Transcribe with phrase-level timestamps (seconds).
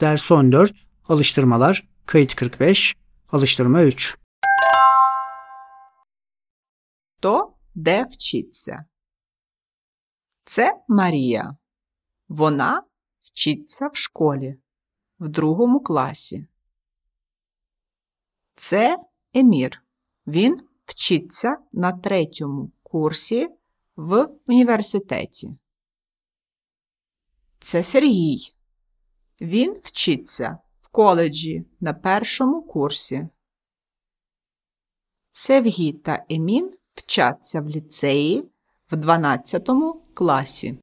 [0.00, 0.86] Ders 14.
[1.08, 1.88] Alıştırmalar.
[2.06, 2.96] Kayıt 45.
[3.32, 4.18] Alıştırma 3.
[7.18, 8.84] Хто де вчиться?
[10.44, 11.56] Це Марія.
[12.28, 12.82] Вона
[13.20, 14.56] вчиться в школі
[15.18, 16.46] в другому класі.
[18.54, 18.98] Це
[19.34, 19.82] Емір.
[20.26, 23.48] Він вчиться на третьому курсі
[23.96, 25.56] в університеті.
[27.58, 28.55] Це Сергій.
[29.40, 33.28] Він вчиться в коледжі на першому курсі.
[35.32, 38.48] Севгі та Емін вчаться в ліцеї
[38.90, 39.70] в 12
[40.14, 40.78] класі.